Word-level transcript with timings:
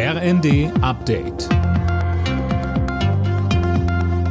RND 0.00 0.70
Update. 0.80 1.48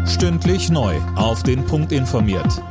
Stündlich 0.07 0.69
neu. 0.69 0.95
Auf 1.17 1.43
den 1.43 1.65
Punkt 1.65 1.91
informiert. 1.91 2.63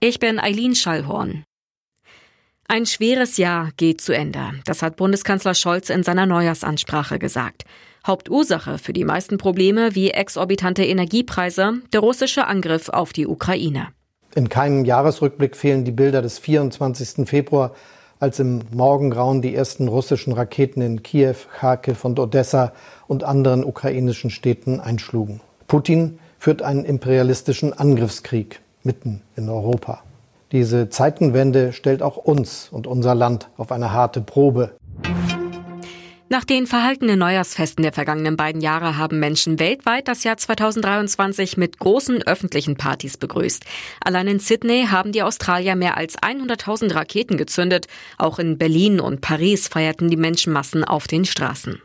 Ich 0.00 0.18
bin 0.18 0.40
Eileen 0.40 0.74
Schallhorn. 0.74 1.44
Ein 2.66 2.86
schweres 2.86 3.36
Jahr 3.36 3.70
geht 3.76 4.00
zu 4.00 4.12
Ende. 4.12 4.40
Das 4.64 4.82
hat 4.82 4.96
Bundeskanzler 4.96 5.54
Scholz 5.54 5.90
in 5.90 6.02
seiner 6.02 6.26
Neujahrsansprache 6.26 7.20
gesagt. 7.20 7.66
Hauptursache 8.04 8.78
für 8.78 8.92
die 8.92 9.04
meisten 9.04 9.38
Probleme 9.38 9.94
wie 9.94 10.10
exorbitante 10.10 10.84
Energiepreise, 10.84 11.74
der 11.92 12.00
russische 12.00 12.48
Angriff 12.48 12.88
auf 12.88 13.12
die 13.12 13.28
Ukraine. 13.28 13.90
In 14.34 14.48
keinem 14.48 14.84
Jahresrückblick 14.84 15.54
fehlen 15.54 15.84
die 15.84 15.92
Bilder 15.92 16.20
des 16.20 16.40
24. 16.40 17.28
Februar, 17.28 17.76
als 18.22 18.38
im 18.38 18.60
Morgengrauen 18.70 19.42
die 19.42 19.52
ersten 19.52 19.88
russischen 19.88 20.32
Raketen 20.32 20.80
in 20.80 21.02
Kiew, 21.02 21.34
Kharkiv 21.58 22.04
und 22.04 22.20
Odessa 22.20 22.72
und 23.08 23.24
anderen 23.24 23.64
ukrainischen 23.64 24.30
Städten 24.30 24.78
einschlugen. 24.78 25.40
Putin 25.66 26.20
führt 26.38 26.62
einen 26.62 26.84
imperialistischen 26.84 27.72
Angriffskrieg 27.72 28.60
mitten 28.84 29.22
in 29.34 29.48
Europa. 29.48 30.04
Diese 30.52 30.88
Zeitenwende 30.88 31.72
stellt 31.72 32.00
auch 32.00 32.16
uns 32.16 32.68
und 32.70 32.86
unser 32.86 33.16
Land 33.16 33.48
auf 33.56 33.72
eine 33.72 33.92
harte 33.92 34.20
Probe. 34.20 34.70
Nach 36.32 36.46
den 36.46 36.66
verhaltenen 36.66 37.18
Neujahrsfesten 37.18 37.82
der 37.82 37.92
vergangenen 37.92 38.38
beiden 38.38 38.62
Jahre 38.62 38.96
haben 38.96 39.20
Menschen 39.20 39.58
weltweit 39.58 40.08
das 40.08 40.24
Jahr 40.24 40.38
2023 40.38 41.58
mit 41.58 41.78
großen 41.78 42.22
öffentlichen 42.22 42.74
Partys 42.78 43.18
begrüßt. 43.18 43.62
Allein 44.02 44.28
in 44.28 44.38
Sydney 44.38 44.86
haben 44.90 45.12
die 45.12 45.22
Australier 45.22 45.76
mehr 45.76 45.98
als 45.98 46.16
100.000 46.16 46.94
Raketen 46.94 47.36
gezündet. 47.36 47.86
Auch 48.16 48.38
in 48.38 48.56
Berlin 48.56 48.98
und 48.98 49.20
Paris 49.20 49.68
feierten 49.68 50.08
die 50.08 50.16
Menschenmassen 50.16 50.84
auf 50.84 51.06
den 51.06 51.26
Straßen. 51.26 51.82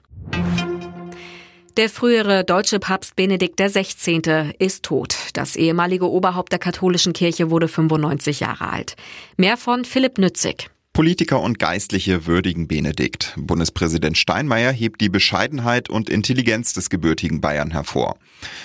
Der 1.75 1.89
frühere 1.89 2.45
deutsche 2.45 2.79
Papst 2.79 3.17
Benedikt 3.17 3.59
XVI. 3.59 4.53
ist 4.59 4.83
tot. 4.83 5.17
Das 5.33 5.57
ehemalige 5.57 6.09
Oberhaupt 6.09 6.53
der 6.53 6.59
katholischen 6.59 7.11
Kirche 7.11 7.49
wurde 7.49 7.67
95 7.67 8.39
Jahre 8.39 8.69
alt. 8.69 8.95
Mehr 9.35 9.57
von 9.57 9.83
Philipp 9.83 10.17
Nützig. 10.17 10.69
Politiker 10.97 11.41
und 11.41 11.59
Geistliche 11.59 12.25
würdigen 12.25 12.67
Benedikt. 12.67 13.35
Bundespräsident 13.37 14.17
Steinmeier 14.17 14.71
hebt 14.71 14.99
die 14.99 15.09
Bescheidenheit 15.09 15.91
und 15.91 16.09
Intelligenz 16.09 16.73
des 16.73 16.89
gebürtigen 16.89 17.39
Bayern 17.39 17.69
hervor. 17.69 18.17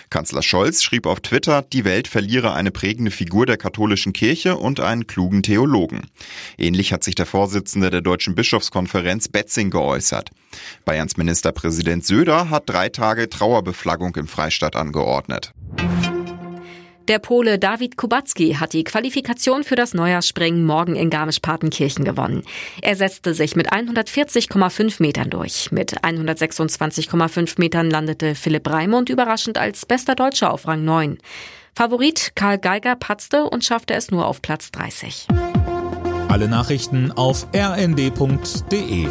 Kanzler 0.08 0.40
Scholz 0.40 0.82
schrieb 0.82 1.04
auf 1.04 1.20
Twitter, 1.20 1.60
die 1.60 1.84
Welt 1.84 2.08
verliere 2.08 2.54
eine 2.54 2.70
prägende 2.70 3.10
Figur 3.10 3.44
der 3.44 3.58
katholischen 3.58 4.14
Kirche 4.14 4.56
und 4.56 4.80
einen 4.80 5.06
klugen 5.06 5.42
Theologen. 5.42 6.06
Ähnlich 6.56 6.94
hat 6.94 7.04
sich 7.04 7.16
der 7.16 7.26
Vorsitzende 7.26 7.90
der 7.90 8.00
Deutschen 8.00 8.34
Bischofskonferenz 8.34 9.28
Betzing 9.28 9.68
geäußert. 9.68 10.30
Bayerns 10.86 11.18
Ministerpräsident 11.18 12.06
Söder 12.06 12.48
hat 12.48 12.62
drei 12.66 12.88
Tage 12.88 13.28
Trauerbeflaggung 13.28 14.16
im 14.16 14.26
Freistaat 14.26 14.74
angeordnet. 14.74 15.52
Der 17.08 17.18
Pole 17.18 17.58
David 17.58 17.96
Kubacki 17.96 18.54
hat 18.54 18.72
die 18.72 18.84
Qualifikation 18.84 19.64
für 19.64 19.74
das 19.74 19.92
Neujahrsspringen 19.92 20.64
morgen 20.64 20.94
in 20.94 21.10
Garmisch-Partenkirchen 21.10 22.04
gewonnen. 22.04 22.44
Er 22.80 22.94
setzte 22.94 23.34
sich 23.34 23.56
mit 23.56 23.72
140,5 23.72 25.02
Metern 25.02 25.28
durch. 25.28 25.72
Mit 25.72 26.02
126,5 26.04 27.54
Metern 27.58 27.90
landete 27.90 28.34
Philipp 28.34 28.70
Raimund 28.70 29.08
überraschend 29.08 29.58
als 29.58 29.84
bester 29.84 30.14
Deutscher 30.14 30.52
auf 30.52 30.68
Rang 30.68 30.84
9. 30.84 31.18
Favorit 31.74 32.32
Karl 32.36 32.58
Geiger 32.58 32.94
patzte 32.94 33.44
und 33.44 33.64
schaffte 33.64 33.94
es 33.94 34.10
nur 34.10 34.26
auf 34.26 34.40
Platz 34.42 34.70
30. 34.70 35.26
Alle 36.28 36.48
Nachrichten 36.48 37.10
auf 37.10 37.46
rnd.de 37.54 39.08